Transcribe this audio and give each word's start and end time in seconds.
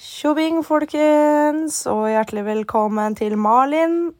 Tjobing, 0.00 0.62
folkens, 0.64 1.82
og 1.90 2.06
hjertelig 2.08 2.46
velkommen 2.46 3.12
til 3.18 3.34
Malin. 3.36 4.14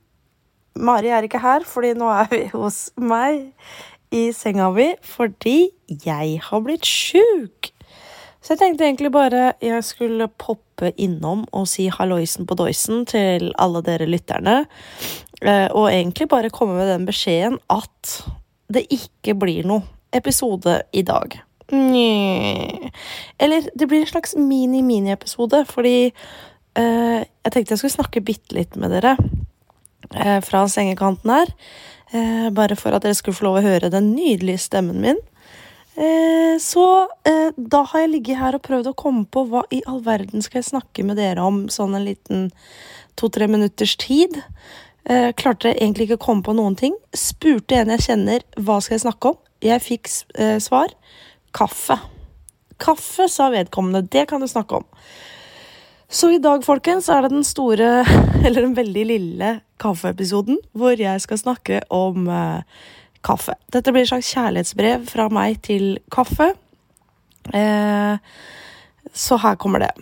Mari 0.76 1.08
er 1.08 1.24
ikke 1.24 1.40
her, 1.40 1.64
fordi 1.64 1.94
nå 1.96 2.10
er 2.12 2.28
vi 2.28 2.40
hos 2.52 2.90
meg 3.00 3.46
i 4.12 4.26
senga 4.36 4.66
mi 4.74 4.90
fordi 5.00 5.70
jeg 6.04 6.36
har 6.44 6.62
blitt 6.66 6.84
sjuk. 6.84 7.70
Så 8.44 8.52
jeg 8.52 8.60
tenkte 8.60 8.84
egentlig 8.90 9.08
bare 9.16 9.54
jeg 9.64 9.80
skulle 9.88 10.28
poppe 10.28 10.92
innom 11.00 11.46
og 11.48 11.64
si 11.72 11.88
halloisen 11.88 12.44
på 12.44 12.60
doisen 12.60 13.06
til 13.08 13.48
alle 13.56 13.80
dere 13.80 14.04
lytterne. 14.10 14.66
eh, 15.40 15.68
Og 15.72 15.88
egentlig 15.88 16.28
bare 16.28 16.52
komme 16.52 16.76
med 16.76 16.92
den 16.92 17.08
beskjeden 17.08 17.56
at 17.72 18.18
det 18.68 18.84
ikke 18.92 19.32
blir 19.32 19.64
noe 19.64 19.88
episode 20.12 20.82
i 20.92 21.00
dag. 21.08 21.40
Nja. 21.72 22.90
Eller 23.38 23.70
det 23.74 23.86
blir 23.86 24.02
en 24.02 24.10
slags 24.10 24.36
mini-mini-episode, 24.36 25.64
fordi 25.70 26.10
eh, 26.10 27.20
jeg 27.22 27.52
tenkte 27.52 27.74
jeg 27.74 27.82
skulle 27.82 27.98
snakke 27.98 28.24
bitte 28.24 28.56
litt 28.56 28.76
med 28.80 28.92
dere 28.94 29.16
eh, 30.14 30.40
fra 30.44 30.66
sengekanten 30.70 31.32
her. 31.32 31.54
Eh, 32.10 32.48
bare 32.54 32.78
for 32.78 32.94
at 32.96 33.06
dere 33.06 33.16
skulle 33.18 33.38
få 33.38 33.46
lov 33.48 33.60
å 33.60 33.66
høre 33.66 33.92
den 33.92 34.12
nydelige 34.16 34.66
stemmen 34.66 35.02
min. 35.04 35.20
Eh, 36.00 36.58
så 36.62 36.86
eh, 37.28 37.50
da 37.56 37.82
har 37.90 38.04
jeg 38.04 38.12
ligget 38.14 38.40
her 38.40 38.56
og 38.56 38.64
prøvd 38.64 38.92
å 38.92 38.98
komme 38.98 39.26
på 39.28 39.44
hva 39.50 39.64
i 39.74 39.82
all 39.90 40.00
verden 40.06 40.42
skal 40.44 40.60
jeg 40.60 40.70
snakke 40.70 41.04
med 41.06 41.18
dere 41.20 41.44
om 41.44 41.64
sånn 41.72 41.96
en 41.98 42.06
liten 42.06 42.46
to-tre 43.20 43.50
minutters 43.50 43.96
tid. 44.00 44.38
Eh, 45.04 45.30
klarte 45.36 45.74
egentlig 45.74 46.08
ikke 46.08 46.20
å 46.20 46.26
komme 46.28 46.46
på 46.46 46.54
noen 46.56 46.78
ting. 46.78 46.96
Spurte 47.16 47.82
en 47.82 47.92
jeg 47.96 48.06
kjenner 48.06 48.46
hva 48.56 48.78
skal 48.80 48.96
jeg 48.96 49.06
snakke 49.06 49.34
om. 49.34 49.40
Jeg 49.60 49.84
fikk 49.84 50.08
svar 50.64 50.94
kaffe. 51.56 51.98
Kaffe, 52.80 53.28
sa 53.28 53.50
vedkommende. 53.52 54.02
Det 54.08 54.26
kan 54.30 54.40
du 54.40 54.48
snakke 54.48 54.80
om. 54.80 54.86
Så 56.10 56.30
i 56.34 56.40
dag, 56.42 56.64
folkens, 56.66 57.08
er 57.08 57.22
det 57.22 57.30
den 57.30 57.44
store, 57.46 58.04
eller 58.44 58.64
den 58.64 58.76
veldig 58.76 59.04
lille 59.06 59.50
kaffeepisoden 59.80 60.58
hvor 60.76 60.98
jeg 60.98 61.22
skal 61.22 61.38
snakke 61.38 61.82
om 61.94 62.26
eh, 62.28 62.62
kaffe. 63.24 63.54
Dette 63.72 63.92
blir 63.94 64.02
et 64.04 64.10
slags 64.10 64.32
kjærlighetsbrev 64.34 65.06
fra 65.10 65.28
meg 65.32 65.60
til 65.66 66.00
kaffe. 66.12 66.50
Eh, 67.54 68.18
så 69.12 69.38
her 69.40 69.54
kommer 69.60 69.84
det. 69.86 69.92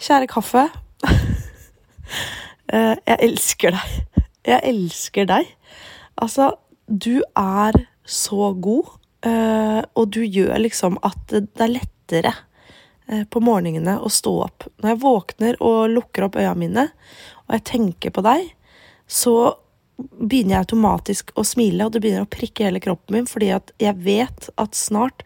Kjære 0.00 0.28
kaffe. 0.30 0.66
eh, 2.74 2.94
jeg 3.06 3.18
elsker 3.30 3.78
deg. 3.78 3.96
Jeg 4.44 4.60
elsker 4.74 5.28
deg. 5.30 5.48
Altså, 6.20 6.52
du 6.88 7.22
er 7.36 7.80
så 8.04 8.52
god, 8.60 8.92
og 9.24 10.10
du 10.12 10.22
gjør 10.24 10.58
liksom 10.60 10.98
at 11.06 11.32
det 11.32 11.64
er 11.64 11.72
lettere 11.72 12.32
eh, 13.08 13.24
på 13.24 13.42
morgenene 13.44 13.96
å 14.00 14.10
stå 14.12 14.34
opp. 14.46 14.66
Når 14.82 14.92
jeg 14.92 15.02
våkner 15.04 15.60
og 15.64 15.92
lukker 15.94 16.28
opp 16.28 16.38
øya 16.40 16.54
mine, 16.58 16.88
og 17.46 17.58
jeg 17.58 17.66
tenker 17.70 18.14
på 18.14 18.24
deg, 18.24 18.50
så 19.08 19.54
begynner 19.94 20.56
jeg 20.56 20.64
automatisk 20.64 21.30
å 21.38 21.44
smile, 21.46 21.86
og 21.86 21.94
det 21.94 22.00
begynner 22.02 22.26
å 22.26 22.30
prikke 22.30 22.66
hele 22.66 22.82
kroppen 22.82 23.14
min, 23.14 23.28
fordi 23.30 23.52
at 23.54 23.70
jeg 23.82 23.94
vet 24.02 24.48
at 24.58 24.74
snart 24.74 25.22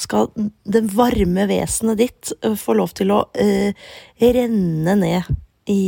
skal 0.00 0.28
det 0.36 0.84
varme 0.92 1.46
vesenet 1.48 2.00
ditt 2.02 2.32
eh, 2.44 2.56
få 2.58 2.76
lov 2.78 2.92
til 2.98 3.14
å 3.14 3.22
uh, 3.24 3.88
renne 4.20 4.96
ned 5.00 5.30
i 5.70 5.82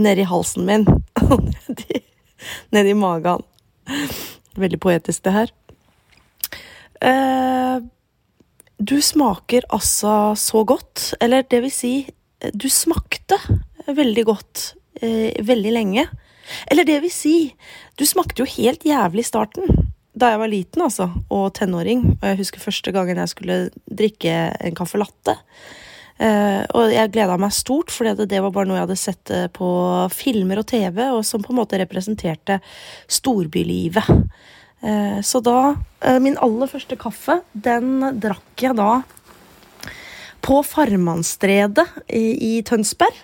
Nedi 0.00 0.24
halsen 0.26 0.64
min. 0.66 0.86
nedi, 0.88 2.00
ned 2.72 2.84
ned 2.84 2.90
i 2.90 2.94
magen. 2.98 3.44
Veldig 4.56 4.80
poetisk, 4.80 5.22
det 5.24 5.34
her. 5.34 5.52
Eh, 7.04 7.78
du 8.78 8.96
smaker 9.02 9.66
altså 9.68 10.34
så 10.38 10.64
godt. 10.64 11.12
Eller 11.20 11.46
det 11.50 11.62
vil 11.64 11.74
si, 11.74 11.94
du 12.52 12.68
smakte 12.72 13.38
veldig 13.86 14.24
godt 14.28 14.74
eh, 15.02 15.34
veldig 15.44 15.72
lenge. 15.74 16.06
Eller 16.70 16.86
det 16.88 17.00
vil 17.04 17.12
si, 17.12 17.36
du 17.98 18.04
smakte 18.08 18.44
jo 18.44 18.50
helt 18.56 18.84
jævlig 18.86 19.24
i 19.24 19.30
starten. 19.30 19.88
Da 20.14 20.30
jeg 20.30 20.40
var 20.44 20.50
liten, 20.50 20.84
altså, 20.84 21.08
og 21.32 21.48
tenåring. 21.56 22.04
Og 22.20 22.28
jeg 22.28 22.40
husker 22.44 22.62
første 22.62 22.92
gangen 22.94 23.18
jeg 23.18 23.32
skulle 23.32 23.58
drikke 23.90 24.36
en 24.60 24.76
caffè 24.78 25.00
latte. 25.00 25.38
Eh, 26.22 26.62
og 26.78 26.92
jeg 26.94 27.10
gleda 27.14 27.36
meg 27.40 27.54
stort, 27.54 27.90
fordi 27.90 28.12
det, 28.20 28.28
det 28.30 28.42
var 28.44 28.52
bare 28.54 28.70
noe 28.70 28.78
jeg 28.78 28.86
hadde 28.86 29.00
sett 29.00 29.32
eh, 29.34 29.48
på 29.50 29.68
filmer 30.14 30.62
og 30.62 30.68
TV, 30.70 31.00
og 31.10 31.24
som 31.26 31.42
på 31.42 31.50
en 31.50 31.58
måte 31.58 31.80
representerte 31.80 32.60
storbylivet. 33.10 34.12
Eh, 34.84 35.20
så 35.20 35.40
da 35.40 35.74
eh, 36.04 36.20
Min 36.20 36.36
aller 36.44 36.68
første 36.68 36.96
kaffe, 37.00 37.40
den 37.52 38.02
drakk 38.20 38.60
jeg 38.66 38.76
da 38.76 39.02
på 40.44 40.58
Farmannstredet 40.60 41.86
i, 42.12 42.58
Tønsberg. 42.68 43.16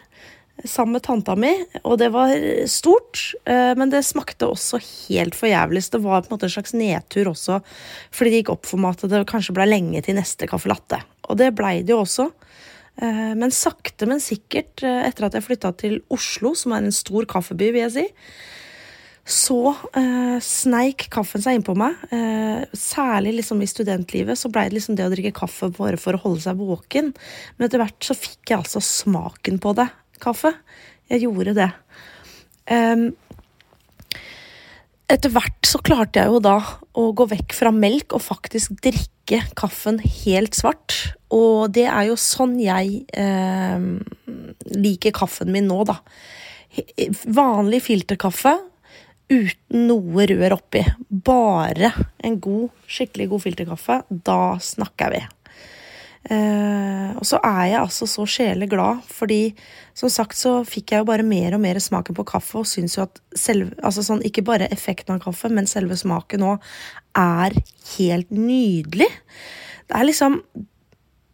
Sammen 0.65 0.97
med 0.97 1.05
tanta 1.05 1.35
mi, 1.37 1.51
og 1.85 1.99
det 2.01 2.11
var 2.13 2.33
stort, 2.69 3.35
eh, 3.49 3.73
men 3.77 3.93
det 3.93 4.01
smakte 4.09 4.49
også 4.49 4.81
helt 4.81 5.37
for 5.37 5.49
jævlig. 5.49 5.83
Så 5.85 5.99
det 5.99 6.03
var 6.05 6.25
på 6.25 6.31
en 6.31 6.37
måte 6.37 6.49
en 6.49 6.55
slags 6.57 6.73
nedtur 6.77 7.29
også, 7.33 7.59
fordi 8.13 8.33
det 8.33 8.41
gikk 8.41 8.55
opp 8.55 8.69
for 8.69 8.81
meg 8.81 8.97
at 8.97 9.13
det 9.13 9.21
kanskje 9.29 9.57
ble 9.57 9.69
lenge 9.69 10.01
til 10.05 10.17
neste 10.17 10.49
caffè 10.49 10.73
latte. 10.73 11.03
Og 11.29 11.37
det 11.41 11.53
blei 11.57 11.83
det 11.85 11.93
jo 11.93 12.03
også. 12.07 12.31
Men 13.01 13.53
sakte, 13.55 14.05
men 14.09 14.21
sikkert, 14.21 14.83
etter 14.85 15.29
at 15.29 15.37
jeg 15.37 15.47
flytta 15.47 15.71
til 15.81 16.01
Oslo, 16.13 16.53
som 16.59 16.75
er 16.77 16.85
en 16.85 16.93
stor 16.93 17.25
kaffeby, 17.31 17.71
vil 17.73 17.87
jeg 17.87 17.95
si, 17.95 18.07
så 19.31 19.73
eh, 19.97 20.39
sneik 20.43 21.07
kaffen 21.13 21.43
seg 21.43 21.59
innpå 21.59 21.75
meg. 21.79 21.97
Eh, 22.15 22.65
særlig 22.77 23.37
liksom 23.39 23.63
i 23.63 23.69
studentlivet 23.71 24.39
så 24.39 24.51
blei 24.53 24.67
det 24.69 24.79
liksom 24.79 24.99
det 24.99 25.07
å 25.07 25.13
drikke 25.13 25.35
kaffe 25.37 25.71
bare 25.77 26.01
for 26.01 26.17
å 26.17 26.23
holde 26.25 26.43
seg 26.45 26.59
våken. 26.59 27.13
Men 27.57 27.67
etter 27.69 27.83
hvert 27.83 28.11
så 28.11 28.17
fikk 28.19 28.51
jeg 28.51 28.59
altså 28.59 28.83
smaken 28.85 29.61
på 29.63 29.75
det. 29.79 29.87
Kaffe. 30.21 30.53
Jeg 31.11 31.25
gjorde 31.25 31.55
det. 31.57 31.69
Em, 32.71 33.07
etter 35.11 35.33
hvert 35.35 35.67
så 35.67 35.81
klarte 35.83 36.21
jeg 36.21 36.31
jo 36.31 36.43
da 36.45 36.59
å 36.99 37.09
gå 37.17 37.27
vekk 37.31 37.55
fra 37.57 37.73
melk 37.75 38.15
og 38.17 38.25
faktisk 38.25 38.77
drikke 38.83 39.41
kaffen 39.59 40.03
helt 40.03 40.59
svart. 40.59 40.97
Og 41.35 41.71
det 41.75 41.87
er 41.87 42.11
jo 42.11 42.19
sånn 42.19 42.59
jeg 42.63 43.05
eh, 43.15 43.87
liker 44.75 45.15
kaffen 45.15 45.55
min 45.55 45.71
nå, 45.71 45.85
da. 45.87 46.01
Vanlig 47.31 47.81
filterkaffe 47.87 48.53
uten 49.31 49.87
noe 49.89 50.27
rør 50.31 50.59
oppi. 50.59 50.85
Bare 51.09 51.93
en 52.19 52.41
god, 52.43 52.71
skikkelig 52.91 53.31
god 53.31 53.45
filterkaffe. 53.47 54.01
Da 54.27 54.41
snakker 54.63 55.15
vi. 55.15 55.23
Eh, 56.21 57.13
og 57.17 57.25
så 57.25 57.39
er 57.41 57.63
jeg 57.71 57.81
altså 57.81 58.07
så 58.11 58.27
sjeleglad, 58.29 59.01
fordi 59.09 59.55
som 59.97 60.13
sagt 60.13 60.37
så 60.37 60.59
fikk 60.69 60.93
jeg 60.93 61.01
jo 61.01 61.09
bare 61.09 61.25
mer 61.25 61.57
og 61.57 61.63
mer 61.63 61.81
smaken 61.81 62.17
på 62.17 62.27
kaffe, 62.29 62.61
og 62.61 62.69
syns 62.69 62.99
jo 62.99 63.07
at 63.07 63.23
selve, 63.33 63.73
altså 63.81 64.05
sånn, 64.05 64.21
ikke 64.29 64.45
bare 64.45 64.69
effekten 64.69 65.17
av 65.17 65.23
kaffe, 65.25 65.49
men 65.49 65.71
selve 65.71 65.97
smaken 65.97 66.45
òg 66.53 66.69
er 67.19 67.57
helt 67.97 68.35
nydelig. 68.35 69.09
Det 69.89 69.97
er 69.97 70.07
liksom 70.07 70.43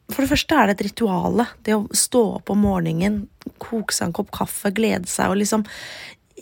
For 0.07 0.23
det 0.23 0.31
første 0.31 0.55
er 0.55 0.69
det 0.69 0.75
et 0.77 0.83
rituale. 0.87 1.49
Det 1.67 1.75
å 1.75 1.89
stå 1.91 2.21
opp 2.37 2.53
om 2.55 2.61
morgenen, 2.63 3.25
koke 3.59 3.91
seg 3.91 4.07
en 4.07 4.13
kopp 4.15 4.29
kaffe, 4.31 4.71
glede 4.71 5.11
seg 5.11 5.33
og 5.33 5.41
liksom 5.41 5.65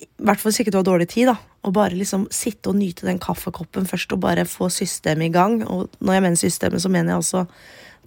I 0.05 0.27
hvert 0.29 0.41
fall 0.41 0.53
hvis 0.53 0.61
ikke 0.63 0.75
du 0.75 0.81
har 0.81 0.87
dårlig 0.87 1.09
tid, 1.13 1.31
da. 1.33 1.39
å 1.65 1.73
bare 1.75 1.97
liksom 1.97 2.27
sitte 2.35 2.71
og 2.73 2.79
nyte 2.79 3.09
den 3.09 3.21
kaffekoppen 3.23 3.89
først, 3.89 4.13
og 4.15 4.23
bare 4.25 4.47
få 4.49 4.69
systemet 4.73 5.31
i 5.31 5.35
gang. 5.35 5.59
Og 5.65 5.89
når 6.01 6.19
jeg 6.19 6.25
mener 6.27 6.41
systemet, 6.41 6.85
så 6.85 6.93
mener 6.93 7.15
jeg 7.15 7.23
altså 7.23 7.47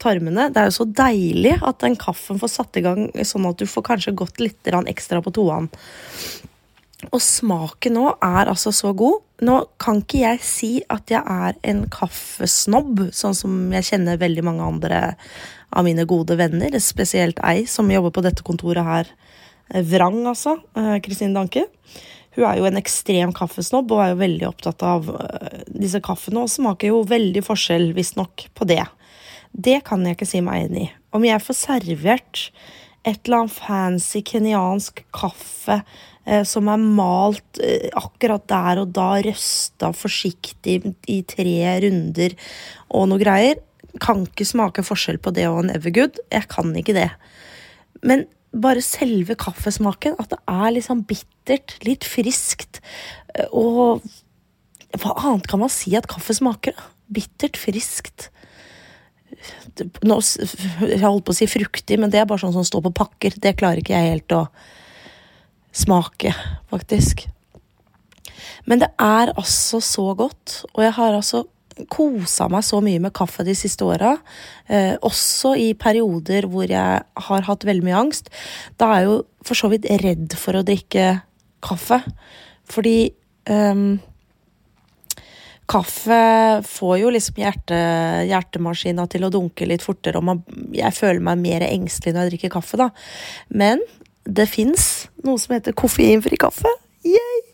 tarmene. 0.02 0.50
Det 0.54 0.62
er 0.62 0.70
jo 0.70 0.78
så 0.80 0.90
deilig 1.00 1.56
at 1.66 1.80
den 1.84 1.98
kaffen 2.00 2.40
får 2.42 2.54
satt 2.54 2.78
i 2.80 2.86
gang 2.86 3.08
sånn 3.26 3.48
at 3.50 3.58
du 3.60 3.66
får 3.70 3.88
kanskje 3.92 4.18
gått 4.18 4.44
litt 4.44 4.70
ekstra 4.86 5.24
på 5.26 5.34
toene. 5.36 5.72
Og 7.14 7.22
smaken 7.22 7.94
nå 7.94 8.08
er 8.26 8.50
altså 8.50 8.72
så 8.74 8.92
god. 8.98 9.22
Nå 9.46 9.60
kan 9.82 10.02
ikke 10.02 10.24
jeg 10.24 10.42
si 10.42 10.72
at 10.90 11.12
jeg 11.14 11.22
er 11.22 11.58
en 11.70 11.84
kaffesnobb, 11.94 13.10
sånn 13.14 13.38
som 13.38 13.54
jeg 13.76 13.86
kjenner 13.92 14.18
veldig 14.18 14.46
mange 14.48 14.66
andre 14.66 15.02
av 15.70 15.86
mine 15.86 16.08
gode 16.10 16.38
venner, 16.40 16.74
spesielt 16.82 17.38
ei 17.46 17.68
som 17.70 17.92
jobber 17.92 18.16
på 18.16 18.24
dette 18.26 18.46
kontoret 18.46 18.88
her. 18.88 19.12
Eh, 19.74 19.84
Vrang, 19.84 20.24
altså. 20.30 20.58
eh, 20.78 20.98
Kristine 21.04 21.36
Danke. 21.38 21.68
Hun 22.38 22.46
er 22.46 22.60
jo 22.60 22.68
en 22.70 22.78
ekstrem 22.78 23.32
kaffesnobb 23.34 23.92
og 23.96 24.04
er 24.04 24.12
jo 24.12 24.22
veldig 24.22 24.48
opptatt 24.52 24.84
av 24.86 25.08
eh, 25.10 25.64
disse 25.74 26.02
kaffene, 26.06 26.44
og 26.44 26.54
smaker 26.54 26.92
jo 26.92 27.02
veldig 27.10 27.42
forskjell, 27.46 27.90
visstnok, 27.98 28.50
på 28.54 28.68
det. 28.70 28.84
Det 29.52 29.80
kan 29.88 30.04
jeg 30.06 30.18
ikke 30.18 30.30
si 30.30 30.44
meg 30.46 30.68
enig 30.68 30.84
i. 30.86 30.92
Om 31.18 31.26
jeg 31.26 31.42
får 31.42 31.58
servert 31.58 32.44
et 33.08 33.24
eller 33.26 33.40
annet 33.40 33.56
fancy 33.56 34.22
kenyansk 34.28 35.02
kaffe 35.16 35.80
eh, 36.28 36.44
som 36.46 36.70
er 36.70 36.84
malt 36.84 37.62
eh, 37.64 37.88
akkurat 37.98 38.46
der 38.52 38.84
og 38.84 38.94
da, 38.94 39.10
røsta 39.26 39.90
forsiktig 39.96 40.82
i 41.10 41.22
tre 41.26 41.58
runder 41.88 42.38
og 42.92 43.10
noe 43.10 43.24
greier, 43.24 43.64
kan 44.04 44.28
ikke 44.28 44.46
smake 44.46 44.84
forskjell 44.86 45.18
på 45.24 45.34
det 45.34 45.48
og 45.50 45.64
en 45.64 45.74
Evergood. 45.74 46.20
Jeg 46.30 46.46
kan 46.52 46.76
ikke 46.78 46.94
det. 46.94 47.10
Men 48.06 48.28
bare 48.64 48.84
selve 48.86 49.38
kaffesmaken, 49.40 50.18
at 50.22 50.32
det 50.34 50.40
er 50.52 50.72
liksom 50.76 51.04
bittert, 51.10 51.78
litt 51.88 52.08
friskt, 52.08 52.82
eh, 53.36 53.50
og 53.52 54.06
hva 54.98 55.14
annet 55.20 55.48
kan 55.50 55.62
man 55.62 55.72
si 55.72 55.94
at 56.00 56.08
kaffe 56.10 56.36
smaker? 56.38 56.76
Bittert, 57.14 57.60
friskt 57.60 58.30
nå, 60.08 60.18
Jeg 60.88 61.02
holdt 61.04 61.26
på 61.28 61.34
å 61.34 61.38
si 61.38 61.48
fruktig, 61.50 61.98
men 62.00 62.12
det 62.14 62.22
er 62.22 62.30
bare 62.30 62.42
sånn 62.42 62.56
som 62.56 62.66
står 62.66 62.88
på 62.88 62.96
pakker. 63.04 63.38
Det 63.42 63.58
klarer 63.60 63.82
ikke 63.82 63.96
jeg 63.96 64.16
helt 64.16 64.36
å 64.36 64.46
smake, 65.76 66.34
faktisk. 66.72 67.28
Men 68.68 68.82
det 68.84 68.90
er 69.02 69.34
altså 69.36 69.82
så 69.84 70.10
godt, 70.18 70.64
og 70.74 70.84
jeg 70.84 70.96
har 70.98 71.18
altså 71.18 71.46
kosa 71.94 72.48
meg 72.52 72.66
så 72.66 72.82
mye 72.84 73.02
med 73.04 73.16
kaffe 73.16 73.46
de 73.48 73.56
siste 73.58 73.86
åra. 73.86 74.16
Eh, 74.68 74.96
også 75.06 75.54
i 75.60 75.72
perioder 75.78 76.50
hvor 76.52 76.68
jeg 76.70 77.06
har 77.30 77.48
hatt 77.50 77.66
veldig 77.68 77.88
mye 77.88 78.02
angst. 78.02 78.32
Da 78.80 78.92
er 78.92 79.04
jeg 79.04 79.10
jo 79.12 79.18
for 79.48 79.62
så 79.62 79.72
vidt 79.72 79.88
redd 80.04 80.36
for 80.40 80.58
å 80.58 80.66
drikke 80.68 81.10
kaffe. 81.64 82.02
Fordi 82.68 82.98
um, 83.50 83.98
kaffe 85.72 86.22
får 86.68 86.96
jo 87.02 87.12
liksom 87.16 87.42
hjerte, 87.42 87.80
hjertemaskina 88.30 89.08
til 89.12 89.28
å 89.28 89.32
dunke 89.34 89.68
litt 89.70 89.86
fortere, 89.86 90.20
og 90.20 90.28
man, 90.30 90.44
jeg 90.76 90.96
føler 90.96 91.24
meg 91.24 91.44
mer 91.44 91.68
engstelig 91.68 92.16
når 92.16 92.28
jeg 92.28 92.36
drikker 92.36 92.56
kaffe, 92.60 92.80
da. 92.80 92.92
Men 93.48 93.84
det 94.28 94.50
fins 94.52 95.08
noe 95.24 95.40
som 95.40 95.56
heter 95.56 95.76
koffeinfri 95.78 96.40
kaffe. 96.40 96.72
Yay! 97.08 97.47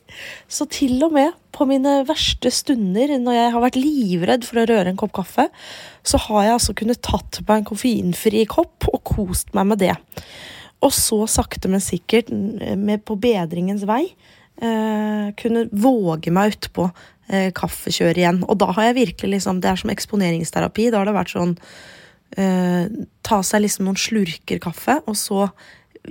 Så 0.52 0.68
til 0.72 0.98
og 1.06 1.14
med 1.16 1.34
på 1.54 1.68
mine 1.70 2.02
verste 2.08 2.52
stunder, 2.54 3.16
når 3.22 3.38
jeg 3.38 3.54
har 3.54 3.64
vært 3.64 3.80
livredd 3.80 4.48
for 4.48 4.62
å 4.62 4.68
røre 4.70 4.92
en 4.92 5.00
kopp 5.00 5.14
kaffe, 5.20 5.48
så 6.06 6.20
har 6.28 6.48
jeg 6.48 6.58
altså 6.58 6.76
kunnet 6.78 7.04
tatt 7.06 7.42
meg 7.46 7.62
en 7.62 7.70
koffeinfri 7.70 8.46
kopp 8.50 8.90
og 8.92 9.04
kost 9.08 9.54
meg 9.58 9.70
med 9.72 9.84
det. 9.86 9.96
Og 10.84 10.92
så 10.96 11.22
sakte, 11.32 11.72
men 11.72 11.84
sikkert, 11.84 12.32
med 12.34 13.06
på 13.08 13.16
bedringens 13.20 13.86
vei, 13.88 14.04
eh, 14.60 15.28
kunne 15.40 15.68
våge 15.72 16.34
meg 16.34 16.58
utpå 16.58 16.90
eh, 17.30 17.52
kaffekjøret 17.56 18.20
igjen. 18.20 18.42
Og 18.48 18.60
da 18.60 18.72
har 18.76 18.90
jeg 18.90 19.00
virkelig 19.00 19.38
liksom 19.38 19.62
Det 19.64 19.72
er 19.72 19.80
som 19.80 19.94
eksponeringsterapi. 19.94 20.90
Da 20.92 21.00
har 21.00 21.10
det 21.10 21.16
vært 21.16 21.34
sånn 21.36 21.56
eh, 22.38 22.92
Ta 23.24 23.40
seg 23.46 23.64
liksom 23.64 23.88
noen 23.88 24.00
slurker 24.00 24.60
kaffe, 24.64 25.00
og 25.08 25.16
så 25.20 25.48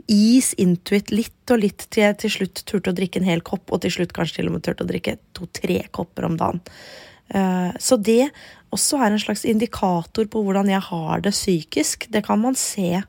is 0.09 0.53
into 0.61 0.97
it 0.97 1.13
litt 1.13 1.53
og 1.53 1.63
litt 1.63 1.87
til 1.93 2.07
jeg 2.07 2.19
til 2.23 2.35
slutt 2.37 2.65
turte 2.69 2.93
å 2.93 2.97
drikke 2.97 3.21
en 3.21 3.29
hel 3.29 3.45
kopp, 3.45 3.69
og 3.73 3.83
til 3.85 3.93
slutt 3.99 4.15
kanskje 4.17 4.41
til 4.41 4.51
og 4.51 4.57
med 4.57 4.65
turte 4.67 4.87
å 4.87 4.89
drikke 4.89 5.19
to-tre 5.37 5.83
kopper 5.93 6.29
om 6.29 6.39
dagen. 6.41 6.63
Eh, 7.33 7.71
så 7.81 7.99
det 8.01 8.31
også 8.73 9.01
er 9.03 9.13
en 9.13 9.23
slags 9.23 9.45
indikator 9.49 10.29
på 10.33 10.43
hvordan 10.45 10.71
jeg 10.73 10.85
har 10.89 11.25
det 11.25 11.35
psykisk. 11.37 12.09
Det 12.13 12.25
kan 12.25 12.41
man 12.41 12.57
se 12.59 13.03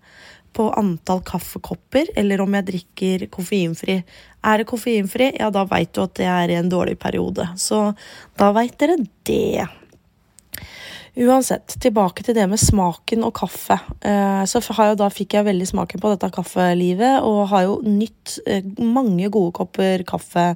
på 0.54 0.68
antall 0.78 1.24
kaffekopper, 1.26 2.12
eller 2.20 2.44
om 2.44 2.58
jeg 2.60 2.68
drikker 2.68 3.28
koffeinfri. 3.34 4.02
Er 4.46 4.60
det 4.60 4.68
koffeinfri, 4.70 5.32
ja, 5.40 5.50
da 5.54 5.64
veit 5.66 5.96
du 5.96 6.04
at 6.04 6.14
det 6.20 6.28
er 6.30 6.52
i 6.52 6.60
en 6.60 6.70
dårlig 6.70 7.00
periode. 7.02 7.48
Så 7.58 7.88
da 8.38 8.52
veit 8.54 8.76
dere 8.82 9.00
det. 9.26 9.66
Uansett, 11.14 11.76
tilbake 11.78 12.24
til 12.26 12.34
det 12.34 12.48
med 12.50 12.58
smaken 12.58 13.22
og 13.28 13.36
kaffe. 13.38 13.78
så 14.50 14.62
så 14.62 14.74
jeg, 14.74 14.98
da 14.98 15.10
fikk 15.14 15.36
jeg 15.38 15.46
veldig 15.46 15.68
smaken 15.70 16.02
på 16.02 16.10
dette 16.10 16.30
kaffelivet, 16.34 17.22
og 17.22 17.50
har 17.52 17.68
jo 17.68 17.76
nytt 17.86 18.40
eh, 18.48 18.66
mange 18.82 19.30
gode 19.30 19.54
kopper 19.54 20.02
kaffe 20.10 20.56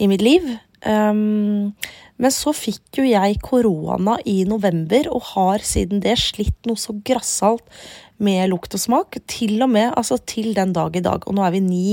i 0.00 0.08
mitt 0.08 0.24
liv. 0.24 0.48
Um, 0.82 1.74
men 2.16 2.32
så 2.32 2.54
fikk 2.56 3.02
jo 3.02 3.04
jeg 3.04 3.36
korona 3.44 4.16
i 4.24 4.42
november, 4.48 5.10
og 5.12 5.28
har 5.34 5.60
siden 5.66 6.00
det 6.00 6.16
slitt 6.22 6.64
noe 6.64 6.80
så 6.80 6.96
grassalt 7.04 7.68
med 8.16 8.48
lukt 8.48 8.72
og 8.72 8.80
smak. 8.80 9.20
Til 9.28 9.60
og 9.60 9.74
med 9.76 9.92
altså 9.92 10.16
til 10.24 10.54
den 10.56 10.72
dag 10.72 10.96
i 10.96 11.04
dag. 11.04 11.28
Og 11.28 11.36
nå 11.36 11.44
er 11.44 11.52
vi 11.52 11.60
ni, 11.60 11.86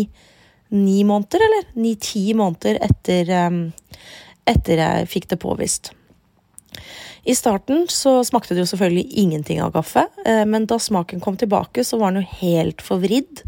ni 0.72 1.04
måneder, 1.04 1.44
eller? 1.50 1.70
Ni-ti 1.76 2.30
måneder 2.32 2.80
etter, 2.88 3.36
um, 3.50 3.64
etter 4.48 4.86
jeg 4.86 5.12
fikk 5.18 5.34
det 5.34 5.44
påvist. 5.44 5.92
I 7.24 7.36
starten 7.36 7.86
så 7.92 8.20
smakte 8.28 8.56
det 8.56 8.64
jo 8.64 8.72
selvfølgelig 8.72 9.20
ingenting 9.24 9.62
av 9.64 9.74
kaffe, 9.76 10.06
eh, 10.26 10.46
men 10.48 10.68
da 10.70 10.80
smaken 10.80 11.24
kom 11.24 11.38
tilbake, 11.40 11.84
så 11.84 12.00
var 12.00 12.14
den 12.14 12.24
jo 12.24 12.38
helt 12.42 12.84
forvridd. 12.86 13.44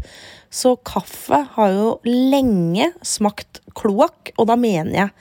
Så 0.52 0.76
kaffe 0.84 1.46
har 1.54 1.72
jo 1.72 1.94
lenge 2.04 2.90
smakt 3.06 3.62
kloakk, 3.78 4.34
og 4.36 4.50
da 4.50 4.58
mener 4.60 4.98
jeg 4.98 5.14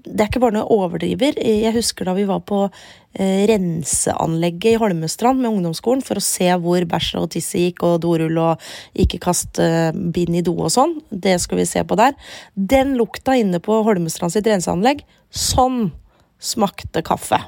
det 0.00 0.22
er 0.22 0.30
ikke 0.30 0.40
bare 0.42 0.54
noe 0.54 0.64
jeg 0.64 0.78
overdriver. 0.78 1.38
Jeg 1.44 1.74
husker 1.74 2.08
da 2.08 2.14
vi 2.16 2.26
var 2.28 2.42
på 2.48 2.62
eh, 2.64 3.44
renseanlegget 3.50 4.74
i 4.74 4.80
Holmestrand 4.80 5.42
med 5.42 5.50
ungdomsskolen 5.50 6.02
for 6.06 6.20
å 6.20 6.24
se 6.24 6.48
hvor 6.62 6.86
bæsj 6.88 7.12
og 7.20 7.30
tisse 7.34 7.60
gikk, 7.60 7.84
og 7.86 8.00
dorull 8.04 8.40
og 8.40 8.64
ikke 9.04 9.20
kast 9.22 9.60
eh, 9.62 9.90
bind 9.92 10.40
i 10.40 10.44
do 10.46 10.56
og 10.56 10.72
sånn. 10.72 10.96
Det 11.10 11.36
skal 11.42 11.60
vi 11.60 11.68
se 11.68 11.84
på 11.84 11.98
der. 12.00 12.16
Den 12.54 12.96
lukta 13.00 13.36
inne 13.38 13.62
på 13.62 13.82
Holmestrand 13.86 14.34
sitt 14.34 14.48
renseanlegg, 14.48 15.04
sånn 15.28 15.90
smakte 16.40 17.04
kaffe. 17.04 17.42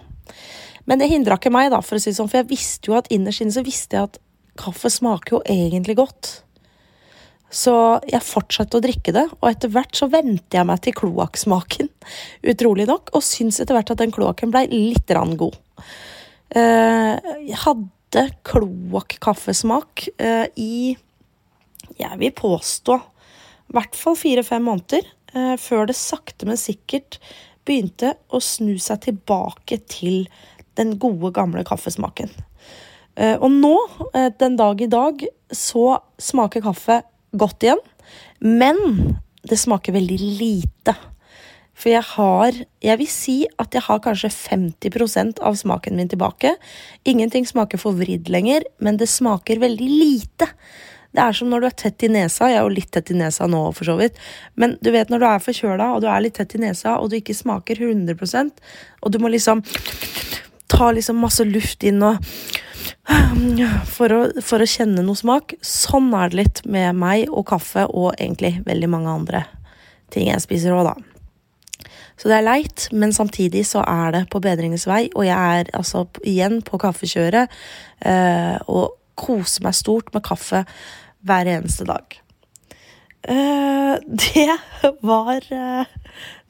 Men 0.89 0.99
det 0.99 1.11
hindra 1.13 1.39
ikke 1.39 1.53
meg, 1.55 1.71
da, 1.73 1.81
for 1.85 1.99
å 1.99 2.03
si 2.03 2.11
det 2.11 2.19
sånn, 2.19 2.31
for 2.31 2.43
jeg 2.43 2.51
visste 2.51 2.91
jo 2.91 2.97
at 2.99 3.11
innerst 3.15 3.45
inne 3.45 3.55
så 3.55 3.65
visste 3.67 3.99
jeg 3.99 4.11
at 4.11 4.19
kaffe 4.59 4.91
smaker 4.93 5.37
jo 5.37 5.43
egentlig 5.49 5.97
godt. 6.01 6.33
Så 7.53 7.75
jeg 8.09 8.25
fortsatte 8.25 8.79
å 8.79 8.83
drikke 8.83 9.13
det, 9.15 9.27
og 9.39 9.47
etter 9.51 9.71
hvert 9.73 9.95
så 9.99 10.09
vente 10.11 10.57
jeg 10.57 10.69
meg 10.69 10.81
til 10.85 10.97
kloakksmaken, 10.97 11.93
utrolig 12.53 12.89
nok, 12.91 13.13
og 13.13 13.25
syns 13.27 13.61
etter 13.61 13.77
hvert 13.77 13.93
at 13.95 14.03
den 14.03 14.15
kloakken 14.15 14.55
blei 14.55 14.67
litt 14.73 15.13
rann 15.15 15.37
god. 15.41 15.59
Eh, 16.57 17.33
jeg 17.49 17.61
hadde 17.63 18.27
kloakkaffesmak 18.49 20.09
eh, 20.21 20.47
i 20.61 20.75
jeg 21.97 22.19
vil 22.21 22.33
påstå 22.37 22.97
i 22.99 23.77
hvert 23.77 23.97
fall 23.97 24.17
fire-fem 24.19 24.65
måneder, 24.69 25.07
eh, 25.33 25.55
før 25.61 25.87
det 25.89 25.97
sakte, 25.97 26.49
men 26.49 26.61
sikkert 26.61 27.21
begynte 27.69 28.17
å 28.33 28.41
snu 28.43 28.75
seg 28.83 29.05
tilbake 29.07 29.79
til 29.91 30.27
den 30.79 30.97
gode, 31.01 31.33
gamle 31.37 31.65
kaffesmaken. 31.69 32.33
Eh, 33.17 33.37
og 33.37 33.51
nå, 33.53 33.77
eh, 34.15 34.31
den 34.39 34.57
dag 34.57 34.81
i 34.81 34.91
dag, 34.91 35.25
så 35.53 36.01
smaker 36.19 36.65
kaffe 36.65 37.03
godt 37.37 37.67
igjen. 37.67 37.83
Men 38.41 39.19
det 39.43 39.59
smaker 39.59 39.93
veldig 39.93 40.19
lite. 40.39 40.97
For 41.75 41.91
jeg 41.91 42.03
har 42.03 42.53
Jeg 42.83 42.99
vil 42.99 43.07
si 43.07 43.47
at 43.59 43.73
jeg 43.73 43.83
har 43.83 44.01
kanskje 44.01 44.29
50% 44.29 45.39
av 45.41 45.55
smaken 45.55 45.97
min 45.97 46.09
tilbake. 46.09 46.57
Ingenting 47.05 47.47
smaker 47.47 47.79
forvridd 47.79 48.29
lenger, 48.29 48.63
men 48.81 48.97
det 48.97 49.09
smaker 49.09 49.59
veldig 49.59 49.89
lite. 49.89 50.49
Det 51.13 51.21
er 51.21 51.37
som 51.37 51.51
når 51.53 51.61
du 51.61 51.69
er 51.69 51.77
tett 51.83 52.05
i 52.07 52.11
nesa. 52.13 52.49
Jeg 52.49 52.59
er 52.61 52.65
jo 52.65 52.73
litt 52.73 52.91
tett 52.95 53.13
i 53.13 53.17
nesa 53.19 53.47
nå, 53.51 53.61
for 53.77 53.89
så 53.89 53.99
vidt. 54.01 54.17
Men 54.57 54.79
du 54.81 54.89
vet 54.95 55.13
når 55.13 55.21
du 55.21 55.29
er 55.29 55.45
forkjøla 55.45 55.91
og 55.93 56.03
du 56.05 56.09
er 56.09 56.25
litt 56.25 56.39
tett 56.41 56.57
i 56.57 56.63
nesa, 56.63 56.97
og 56.99 57.13
du 57.13 57.19
ikke 57.19 57.37
smaker 57.37 57.83
100% 57.85 58.65
og 59.03 59.13
du 59.13 59.19
må 59.21 59.33
liksom 59.33 59.61
ta 60.73 60.91
liksom 60.95 61.21
masse 61.21 61.45
luft 61.45 61.85
inn 61.85 62.01
og 62.07 62.23
for 63.97 64.15
å, 64.15 64.21
for 64.45 64.63
å, 64.63 64.69
kjenne 64.69 65.05
noe 65.05 65.19
smak. 65.19 65.57
Sånn 65.65 66.13
er 66.17 66.33
det 66.33 66.39
litt 66.39 66.63
med 66.65 66.97
meg 66.99 67.31
og 67.31 67.47
kaffe 67.51 67.87
og 67.91 68.15
egentlig 68.15 68.61
veldig 68.67 68.91
mange 68.91 69.17
andre 69.21 69.45
ting 70.13 70.29
jeg 70.31 70.45
spiser 70.45 70.77
òg, 70.77 70.93
da. 70.93 71.89
Så 72.21 72.31
det 72.31 72.39
er 72.39 72.47
leit, 72.47 72.87
men 72.95 73.15
samtidig 73.15 73.65
så 73.67 73.83
er 73.89 74.13
det 74.15 74.27
på 74.31 74.41
bedringens 74.45 74.85
vei, 74.87 75.07
og 75.17 75.25
jeg 75.27 75.59
er 75.59 75.71
altså 75.75 76.05
igjen 76.29 76.61
på 76.63 76.79
kaffekjøret 76.79 77.51
eh, 78.07 78.59
og 78.71 78.93
koser 79.19 79.65
meg 79.67 79.75
stort 79.75 80.13
med 80.15 80.23
kaffe 80.25 80.63
hver 81.27 81.51
eneste 81.59 81.87
dag. 81.89 82.23
Uh, 83.23 83.95
det 84.07 84.59
var 85.01 85.45
uh, 85.53 85.87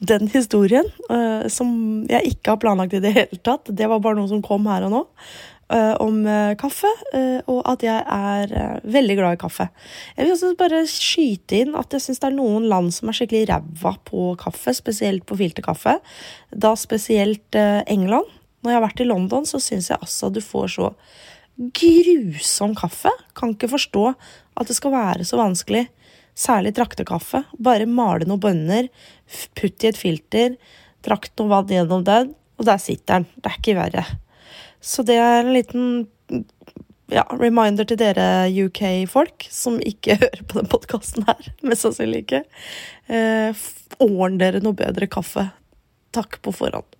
den 0.01 0.29
historien 0.33 0.87
uh, 1.11 1.45
som 1.45 1.73
jeg 2.09 2.33
ikke 2.33 2.55
har 2.55 2.61
planlagt 2.63 2.95
i 2.97 3.01
det 3.03 3.13
hele 3.13 3.41
tatt. 3.45 3.69
Det 3.69 3.89
var 3.89 4.01
bare 4.01 4.17
noe 4.17 4.31
som 4.31 4.41
kom 4.45 4.65
her 4.71 4.87
og 4.89 4.95
nå. 4.97 5.07
om 6.03 6.17
kaffe, 6.59 6.89
og 7.49 7.59
at 7.65 7.81
jeg 7.81 8.01
er 8.13 8.81
veldig 8.83 9.15
glad 9.17 9.37
i 9.37 9.39
kaffe. 9.41 9.65
Jeg 10.17 10.25
vil 10.25 10.33
også 10.35 10.51
bare 10.59 10.81
skyte 10.85 11.61
inn 11.63 11.71
at 11.79 11.95
jeg 11.95 12.03
syns 12.03 12.19
det 12.21 12.27
er 12.27 12.35
noen 12.35 12.67
land 12.69 12.91
som 12.93 13.09
er 13.09 13.17
skikkelig 13.17 13.47
ræva 13.49 13.95
på 14.05 14.35
kaffe, 14.37 14.75
spesielt 14.75 15.25
på 15.25 15.37
filterkaffe. 15.39 15.95
Da 16.51 16.75
spesielt 16.77 17.57
England. 17.87 18.29
Når 18.61 18.69
jeg 18.69 18.77
har 18.77 18.85
vært 18.85 19.01
i 19.01 19.07
London, 19.07 19.47
så 19.49 19.57
syns 19.63 19.89
jeg 19.89 20.03
altså 20.03 20.29
du 20.29 20.43
får 20.43 20.75
så 20.75 20.91
grusom 21.55 22.75
kaffe. 22.77 23.11
Kan 23.37 23.53
ikke 23.55 23.71
forstå 23.73 24.07
at 24.13 24.69
det 24.69 24.77
skal 24.77 24.95
være 24.95 25.27
så 25.27 25.39
vanskelig. 25.39 25.87
Særlig 26.33 26.73
traktekaffe. 26.77 27.43
Bare 27.61 27.89
male 27.89 28.27
noen 28.29 28.41
bønner, 28.41 28.89
putt 29.57 29.85
i 29.85 29.91
et 29.91 29.99
filter, 29.99 30.57
trakt 31.05 31.35
noe 31.37 31.51
vann 31.51 31.69
gjennom 31.69 32.05
den, 32.07 32.33
og 32.57 32.67
der 32.69 32.81
sitter 32.81 33.21
den. 33.21 33.29
Det 33.37 33.51
er 33.51 33.59
ikke 33.59 33.77
verre. 33.77 34.05
Så 34.83 35.05
det 35.07 35.19
er 35.21 35.43
en 35.43 35.53
liten 35.53 36.05
ja, 37.13 37.23
reminder 37.37 37.87
til 37.87 37.99
dere 37.99 38.47
UK-folk 38.49 39.47
som 39.53 39.77
ikke 39.83 40.17
hører 40.23 40.45
på 40.49 40.61
den 40.61 40.71
podkasten 40.71 41.27
her. 41.29 41.51
Mest 41.65 41.85
sannsynlig 41.85 42.25
ikke. 42.25 42.43
Eh, 43.11 43.65
ordn 44.03 44.39
dere 44.41 44.63
noe 44.63 44.77
bedre 44.77 45.09
kaffe. 45.11 45.51
Takk 46.13 46.41
på 46.45 46.53
forhånd. 46.55 46.97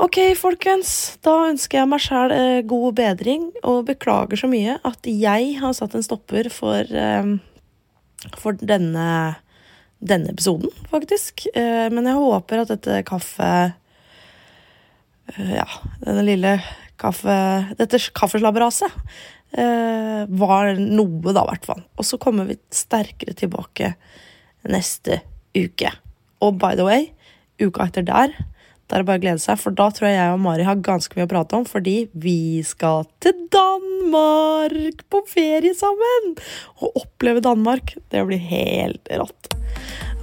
Ok, 0.00 0.16
folkens. 0.32 1.18
Da 1.20 1.32
ønsker 1.50 1.82
jeg 1.82 1.88
meg 1.90 2.00
sjæl 2.00 2.32
eh, 2.32 2.62
god 2.64 2.94
bedring, 2.96 3.50
og 3.68 3.82
beklager 3.90 4.38
så 4.40 4.48
mye 4.48 4.78
at 4.86 5.04
jeg 5.04 5.50
har 5.60 5.74
satt 5.76 5.92
en 5.96 6.04
stopper 6.06 6.46
for, 6.54 6.88
eh, 6.88 8.30
for 8.40 8.56
denne, 8.56 9.08
denne 10.00 10.32
episoden, 10.32 10.72
faktisk. 10.88 11.44
Eh, 11.52 11.90
men 11.92 12.08
jeg 12.08 12.16
håper 12.16 12.62
at 12.62 12.72
dette 12.72 13.02
kaffe... 13.10 13.50
Ja, 15.36 15.66
denne 16.00 16.24
lille 16.26 16.56
kaffe, 16.98 17.34
dette 17.78 18.00
kaffeslabberaset 18.18 18.96
var 19.54 20.72
noe, 20.80 21.30
da, 21.30 21.44
i 21.44 21.50
hvert 21.52 21.68
fall. 21.68 21.84
Og 21.94 22.08
så 22.08 22.18
kommer 22.18 22.48
vi 22.48 22.56
sterkere 22.74 23.36
tilbake 23.38 23.92
neste 24.66 25.20
uke. 25.54 25.92
Og 26.42 26.58
by 26.58 26.74
the 26.74 26.88
way, 26.88 27.06
uka 27.62 27.86
etter 27.86 28.08
der, 28.10 28.34
da 28.90 28.96
er 28.98 29.04
det 29.04 29.06
bare 29.06 29.20
å 29.20 29.22
glede 29.22 29.38
seg, 29.38 29.58
for 29.62 29.76
da 29.78 29.86
tror 29.94 30.08
jeg 30.08 30.16
jeg 30.18 30.34
og 30.34 30.40
Mari 30.42 30.64
har 30.66 30.80
ganske 30.82 31.14
mye 31.14 31.28
å 31.28 31.30
prate 31.30 31.58
om, 31.60 31.66
fordi 31.68 31.94
vi 32.18 32.58
skal 32.66 33.06
til 33.22 33.36
Danmark 33.54 35.04
på 35.06 35.20
ferie 35.30 35.76
sammen! 35.78 36.32
Og 36.82 37.04
oppleve 37.04 37.44
Danmark. 37.44 37.94
Det 38.10 38.24
blir 38.26 38.42
helt 38.50 39.12
rått. 39.14 39.54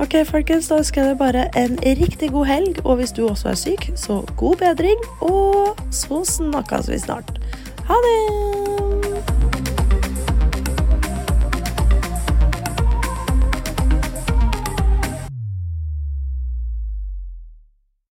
Ok, 0.04 0.20
folkens, 0.28 0.68
da 0.68 0.82
ønsker 0.82 1.02
jeg 1.02 1.14
deg 1.14 1.22
bare 1.22 1.48
en 1.58 1.80
riktig 2.02 2.34
god 2.36 2.52
helg, 2.52 2.84
og 2.84 3.00
hvis 3.00 3.16
du 3.16 3.24
også 3.30 3.54
er 3.54 3.62
syk, 3.64 3.88
så 3.96 4.20
god 4.38 4.60
bedring, 4.66 5.08
og 5.24 5.80
så 5.96 6.22
snakkes 6.28 6.92
vi 6.92 7.00
snart. 7.08 7.40
Ha 7.88 8.04
det! 8.04 8.87